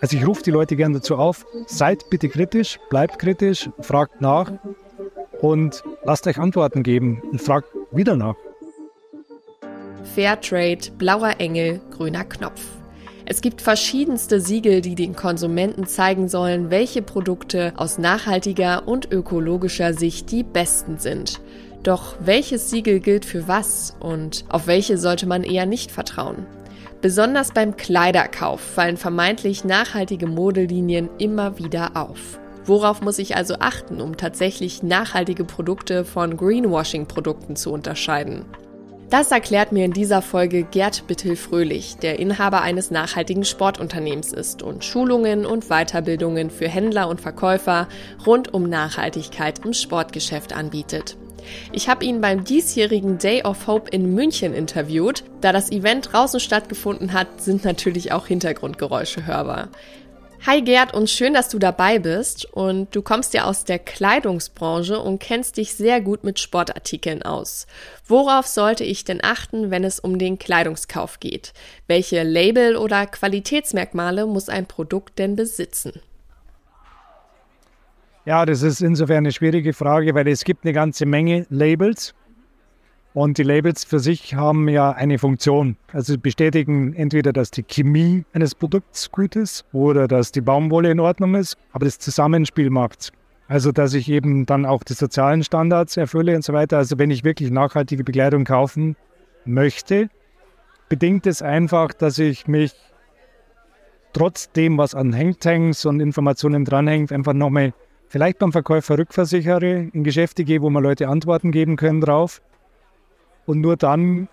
[0.00, 4.52] Also ich rufe die Leute gerne dazu auf, seid bitte kritisch, bleibt kritisch, fragt nach
[5.40, 8.36] und lasst euch Antworten geben und fragt wieder nach.
[10.14, 12.62] Fairtrade, blauer Engel, grüner Knopf.
[13.26, 19.94] Es gibt verschiedenste Siegel, die den Konsumenten zeigen sollen, welche Produkte aus nachhaltiger und ökologischer
[19.94, 21.40] Sicht die besten sind.
[21.84, 26.44] Doch welches Siegel gilt für was und auf welche sollte man eher nicht vertrauen?
[27.02, 32.38] Besonders beim Kleiderkauf fallen vermeintlich nachhaltige Modelinien immer wieder auf.
[32.66, 38.44] Worauf muss ich also achten, um tatsächlich nachhaltige Produkte von Greenwashing-Produkten zu unterscheiden?
[39.08, 44.84] Das erklärt mir in dieser Folge Gerd Bittel-Fröhlich, der Inhaber eines nachhaltigen Sportunternehmens ist und
[44.84, 47.88] Schulungen und Weiterbildungen für Händler und Verkäufer
[48.26, 51.16] rund um Nachhaltigkeit im Sportgeschäft anbietet.
[51.72, 55.24] Ich habe ihn beim diesjährigen Day of Hope in München interviewt.
[55.40, 59.68] Da das Event draußen stattgefunden hat, sind natürlich auch Hintergrundgeräusche hörbar.
[60.46, 62.46] Hi Gerd und schön, dass du dabei bist.
[62.46, 67.66] Und du kommst ja aus der Kleidungsbranche und kennst dich sehr gut mit Sportartikeln aus.
[68.06, 71.52] Worauf sollte ich denn achten, wenn es um den Kleidungskauf geht?
[71.88, 76.00] Welche Label oder Qualitätsmerkmale muss ein Produkt denn besitzen?
[78.26, 82.14] Ja, das ist insofern eine schwierige Frage, weil es gibt eine ganze Menge Labels
[83.12, 85.76] und die Labels für sich haben ja eine Funktion.
[85.92, 91.00] Also bestätigen entweder, dass die Chemie eines Produkts gut ist oder dass die Baumwolle in
[91.00, 93.10] Ordnung ist, aber das Zusammenspiel macht
[93.48, 96.76] Also, dass ich eben dann auch die sozialen Standards erfülle und so weiter.
[96.76, 98.94] Also, wenn ich wirklich nachhaltige Bekleidung kaufen
[99.44, 100.08] möchte,
[100.88, 102.72] bedingt es einfach, dass ich mich
[104.12, 107.72] trotzdem, was an Hangtangs und Informationen dranhängt, einfach nochmal
[108.10, 112.42] vielleicht beim Verkäufer rückversichere, in Geschäfte gehe, wo mir Leute Antworten geben können drauf.
[113.46, 114.28] Und nur dann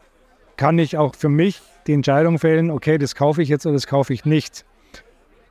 [0.58, 3.88] kann ich auch für mich die Entscheidung fällen, okay, das kaufe ich jetzt oder das
[3.88, 4.66] kaufe ich nicht.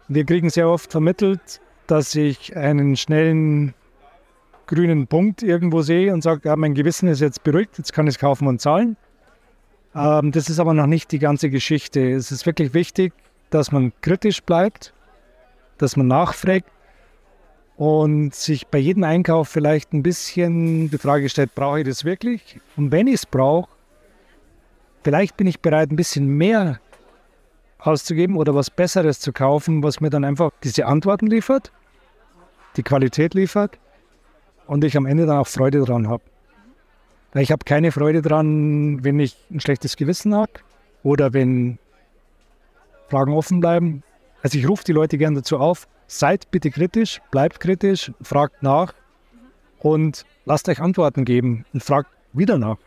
[0.08, 3.74] Wir kriegen sehr oft vermittelt, dass ich einen schnellen
[4.66, 8.16] grünen Punkt irgendwo sehe und sage, ja, mein Gewissen ist jetzt beruhigt, jetzt kann ich
[8.16, 8.96] es kaufen und zahlen.
[9.94, 12.10] Ähm, das ist aber noch nicht die ganze Geschichte.
[12.10, 13.12] Es ist wirklich wichtig,
[13.50, 14.92] dass man kritisch bleibt,
[15.78, 16.68] dass man nachfragt
[17.76, 22.58] und sich bei jedem Einkauf vielleicht ein bisschen die Frage stellt, brauche ich das wirklich?
[22.76, 23.68] Und wenn ich es brauche,
[25.04, 26.80] vielleicht bin ich bereit, ein bisschen mehr
[27.78, 31.70] auszugeben oder was Besseres zu kaufen, was mir dann einfach diese Antworten liefert,
[32.76, 33.78] die Qualität liefert
[34.66, 36.22] und ich am Ende dann auch Freude daran habe.
[37.32, 40.52] Weil ich habe keine Freude daran, wenn ich ein schlechtes Gewissen habe
[41.02, 41.78] oder wenn
[43.08, 44.02] Fragen offen bleiben.
[44.42, 48.94] Also ich rufe die Leute gerne dazu auf, seid bitte kritisch, bleibt kritisch, fragt nach
[49.78, 52.78] und lasst euch Antworten geben und fragt wieder nach.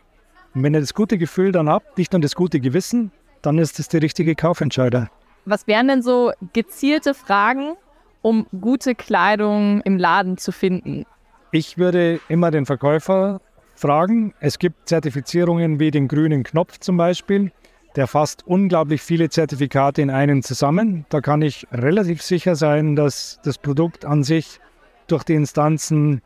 [0.54, 3.78] Und wenn ihr das gute Gefühl dann habt, nicht nur das gute Gewissen, dann ist
[3.78, 5.10] das der richtige Kaufentscheider.
[5.44, 7.74] Was wären denn so gezielte Fragen,
[8.22, 11.06] um gute Kleidung im Laden zu finden?
[11.52, 13.40] Ich würde immer den Verkäufer
[13.74, 14.34] fragen.
[14.40, 17.50] Es gibt Zertifizierungen wie den grünen Knopf zum Beispiel
[17.96, 21.06] der fasst unglaublich viele Zertifikate in einen zusammen.
[21.08, 24.60] Da kann ich relativ sicher sein, dass das Produkt an sich
[25.06, 26.22] durch die Instanzen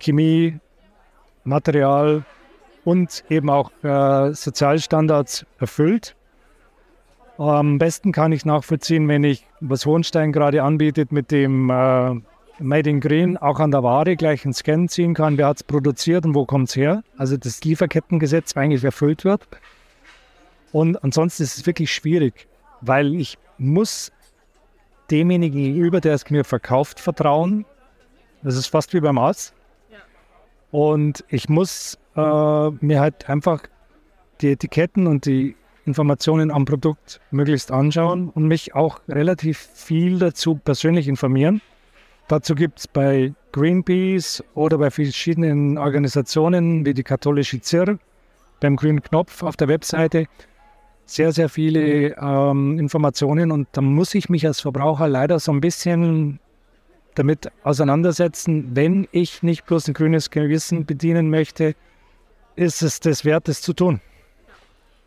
[0.00, 0.58] Chemie,
[1.44, 2.24] Material
[2.84, 6.16] und eben auch äh, Sozialstandards erfüllt.
[7.38, 12.14] Am besten kann ich nachvollziehen, wenn ich, was Hohenstein gerade anbietet, mit dem äh,
[12.60, 15.64] Made in Green auch an der Ware gleich einen Scan ziehen kann, wer hat es
[15.64, 17.02] produziert und wo kommt es her.
[17.16, 19.48] Also das Lieferkettengesetz eigentlich erfüllt wird.
[20.74, 22.48] Und ansonsten ist es wirklich schwierig,
[22.80, 24.10] weil ich muss
[25.08, 27.64] demjenigen gegenüber, der es mir verkauft, vertrauen.
[28.42, 29.54] Das ist fast wie beim Arzt.
[30.72, 33.62] Und ich muss äh, mir halt einfach
[34.40, 35.54] die Etiketten und die
[35.84, 41.60] Informationen am Produkt möglichst anschauen und mich auch relativ viel dazu persönlich informieren.
[42.26, 47.96] Dazu gibt es bei Greenpeace oder bei verschiedenen Organisationen wie die katholische ZIR
[48.58, 50.26] beim grünen Knopf auf der Webseite
[51.06, 55.60] sehr, sehr viele ähm, Informationen und da muss ich mich als Verbraucher leider so ein
[55.60, 56.40] bisschen
[57.14, 61.74] damit auseinandersetzen, wenn ich nicht bloß ein grünes Gewissen bedienen möchte,
[62.56, 64.00] ist es das wert, das zu tun.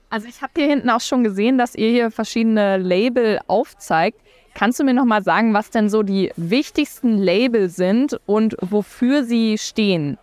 [0.09, 4.21] Also ich habe hier hinten auch schon gesehen, dass ihr hier verschiedene Label aufzeigt.
[4.53, 9.23] Kannst du mir noch mal sagen, was denn so die wichtigsten Label sind und wofür
[9.23, 10.17] sie stehen?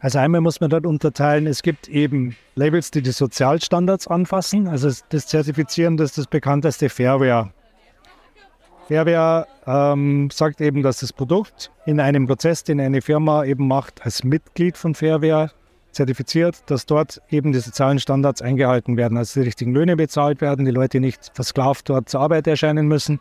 [0.00, 4.66] Also einmal muss man dort unterteilen, es gibt eben Labels, die die Sozialstandards anfassen.
[4.66, 7.50] Also das Zertifizieren, das ist das bekannteste Fairware.
[8.88, 14.04] Fairware ähm, sagt eben, dass das Produkt in einem Prozess, den eine Firma eben macht,
[14.04, 15.50] als Mitglied von Fairware
[15.92, 20.64] zertifiziert, dass dort eben die sozialen Standards eingehalten werden, also die richtigen Löhne bezahlt werden,
[20.64, 23.20] die Leute nicht versklavt dort zur Arbeit erscheinen müssen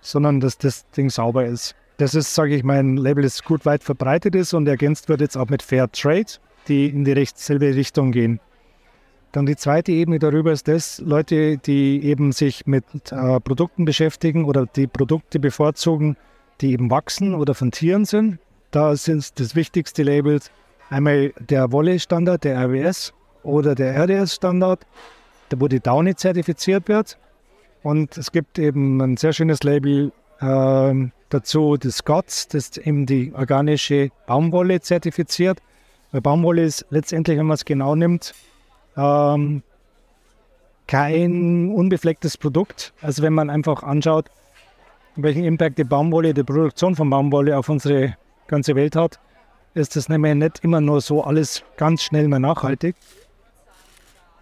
[0.00, 1.74] sondern dass das Ding sauber ist.
[1.98, 5.36] Das ist, sage ich, mein Label ist gut weit verbreitet ist und ergänzt wird jetzt
[5.36, 6.26] auch mit Fair Trade,
[6.68, 8.38] die in die recht selbe Richtung gehen.
[9.32, 14.44] Dann die zweite Ebene darüber ist das, Leute, die eben sich mit äh, Produkten beschäftigen
[14.44, 16.16] oder die Produkte bevorzugen,
[16.60, 18.38] die eben wachsen oder von Tieren sind.
[18.70, 20.52] Da sind das wichtigste Labels
[20.90, 23.12] einmal der Wolle-Standard, der RWS
[23.42, 24.86] oder der RDS-Standard,
[25.56, 27.18] wo die Downy zertifiziert wird.
[27.82, 33.32] Und es gibt eben ein sehr schönes Label äh, dazu, das Scots, das eben die
[33.34, 35.60] organische Baumwolle zertifiziert.
[36.12, 38.34] Weil Baumwolle ist letztendlich, wenn man es genau nimmt,
[38.96, 39.62] ähm,
[40.86, 42.92] kein unbeflecktes Produkt.
[43.02, 44.26] Also wenn man einfach anschaut,
[45.16, 49.18] welchen Impact die Baumwolle, die Produktion von Baumwolle auf unsere ganze Welt hat,
[49.74, 52.96] ist das nämlich nicht immer nur so alles ganz schnell mehr nachhaltig.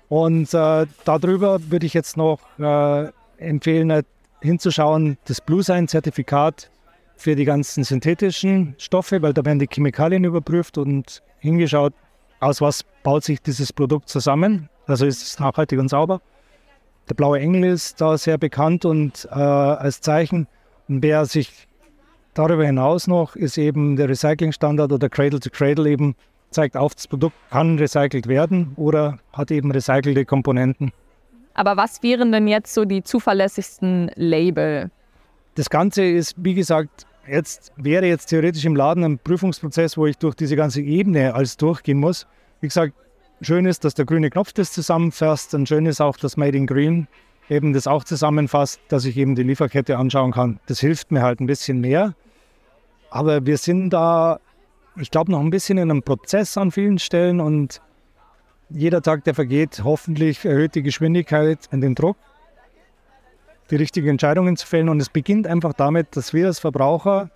[0.08, 4.04] Und äh, darüber würde ich jetzt noch äh, empfehlen,
[4.40, 6.70] hinzuschauen, das Blue Sign Zertifikat
[7.16, 11.94] für die ganzen synthetischen Stoffe, weil da werden die Chemikalien überprüft und hingeschaut,
[12.40, 14.68] aus was baut sich dieses Produkt zusammen.
[14.86, 16.20] Also ist es nachhaltig und sauber.
[17.08, 20.46] Der blaue Engel ist da sehr bekannt und äh, als Zeichen.
[20.88, 21.66] Und wer sich
[22.34, 26.14] darüber hinaus noch ist eben der Recyclingstandard oder Cradle to Cradle eben
[26.50, 30.92] zeigt auf, das Produkt kann recycelt werden oder hat eben recycelte Komponenten.
[31.56, 34.90] Aber was wären denn jetzt so die zuverlässigsten Label?
[35.54, 40.18] Das Ganze ist, wie gesagt, jetzt wäre jetzt theoretisch im Laden ein Prüfungsprozess, wo ich
[40.18, 42.26] durch diese ganze Ebene alles durchgehen muss.
[42.60, 42.92] Wie gesagt,
[43.40, 46.66] schön ist, dass der grüne Knopf das zusammenfasst und schön ist auch, dass Made in
[46.66, 47.08] Green
[47.48, 50.60] eben das auch zusammenfasst, dass ich eben die Lieferkette anschauen kann.
[50.66, 52.14] Das hilft mir halt ein bisschen mehr.
[53.08, 54.40] Aber wir sind da,
[54.96, 57.80] ich glaube, noch ein bisschen in einem Prozess an vielen Stellen und
[58.68, 62.16] jeder Tag, der vergeht, hoffentlich erhöht die Geschwindigkeit und den Druck
[63.70, 64.88] die richtigen Entscheidungen zu fällen.
[64.88, 67.30] Und es beginnt einfach damit, dass wir als Verbraucher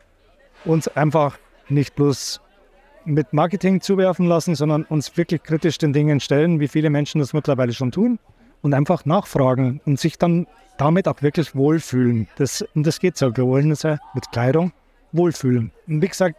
[0.65, 1.39] uns einfach
[1.69, 2.41] nicht bloß
[3.05, 7.33] mit Marketing zuwerfen lassen, sondern uns wirklich kritisch den Dingen stellen, wie viele Menschen das
[7.33, 8.19] mittlerweile schon tun
[8.63, 10.47] und einfach nachfragen und sich dann
[10.77, 12.29] damit auch wirklich wohlfühlen.
[12.37, 14.73] Das, und das geht so, wir wollen es ja mit Kleidung
[15.13, 15.73] wohlfühlen.
[15.87, 16.37] Und wie gesagt,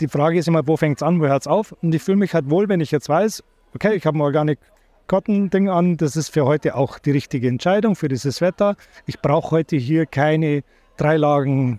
[0.00, 1.72] die Frage ist immer, wo fängt es an, wo hört es auf?
[1.82, 3.42] Und ich fühle mich halt wohl, wenn ich jetzt weiß,
[3.76, 4.58] okay, ich habe ein Organic
[5.06, 5.96] Cotton-Ding an.
[5.96, 8.76] Das ist für heute auch die richtige Entscheidung für dieses Wetter.
[9.06, 10.64] Ich brauche heute hier keine
[10.96, 11.78] drei Lagen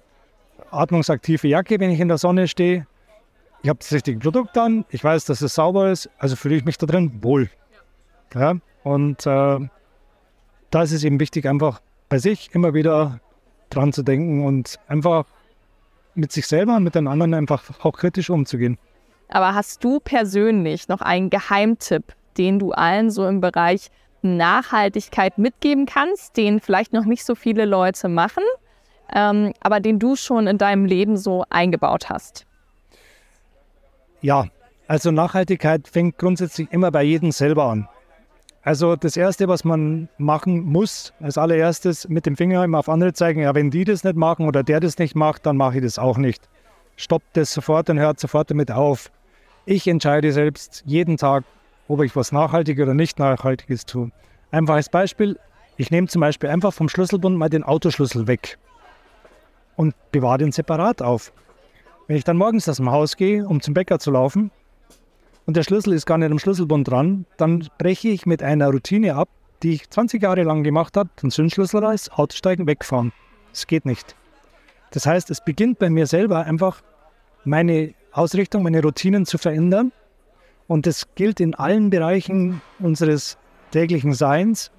[0.72, 2.88] atmungsaktive Jacke, wenn ich in der Sonne stehe.
[3.64, 4.86] Ich habe das richtige Produkt an.
[4.90, 6.10] Ich weiß, dass es sauber ist.
[6.20, 7.50] Also fühle ich mich da drin wohl.
[8.34, 8.56] Ja?
[8.84, 9.60] Und äh,
[10.70, 13.20] da ist es eben wichtig, einfach bei sich immer wieder
[13.70, 15.26] dran zu denken und einfach
[16.16, 18.78] mit sich selber und mit den anderen einfach auch kritisch umzugehen.
[19.30, 23.90] Aber hast du persönlich noch einen Geheimtipp, den du allen so im Bereich
[24.22, 28.44] Nachhaltigkeit mitgeben kannst, den vielleicht noch nicht so viele Leute machen,
[29.14, 32.46] ähm, aber den du schon in deinem Leben so eingebaut hast?
[34.22, 34.48] Ja,
[34.88, 37.88] also Nachhaltigkeit fängt grundsätzlich immer bei jedem selber an.
[38.64, 43.14] Also das Erste, was man machen muss, als allererstes mit dem Finger immer auf andere
[43.14, 45.84] zeigen, ja, wenn die das nicht machen oder der das nicht macht, dann mache ich
[45.84, 46.50] das auch nicht.
[46.98, 49.10] Stoppt das sofort und hört sofort damit auf.
[49.70, 51.44] Ich entscheide selbst jeden Tag,
[51.90, 54.12] ob ich was Nachhaltiges oder nicht Nachhaltiges tue.
[54.50, 55.38] Einfaches Beispiel,
[55.76, 58.58] ich nehme zum Beispiel einfach vom Schlüsselbund mal den Autoschlüssel weg
[59.76, 61.34] und bewahre den separat auf.
[62.08, 64.52] Wenn ich dann morgens aus dem Haus gehe, um zum Bäcker zu laufen,
[65.46, 69.16] und der Schlüssel ist gar nicht am Schlüsselbund dran, dann breche ich mit einer Routine
[69.16, 69.28] ab,
[69.64, 73.12] die ich 20 Jahre lang gemacht habe, den Zündschlüssel raus, Autosteigen, wegfahren.
[73.52, 74.16] Das geht nicht.
[74.92, 76.82] Das heißt, es beginnt bei mir selber einfach
[77.44, 79.92] meine Ausrichtung, meine Routinen zu verändern
[80.68, 83.38] und das gilt in allen Bereichen unseres
[83.72, 84.72] täglichen Seins.